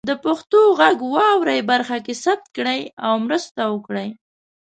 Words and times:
د 0.09 0.11
پښتو 0.25 0.59
غږ 0.79 0.97
واورئ 1.13 1.59
برخه 1.71 1.97
کې 2.05 2.13
ثبت 2.23 2.45
کړئ 2.57 2.81
او 3.05 3.13
مرسته 3.25 3.61
وکړئ. 3.73 4.09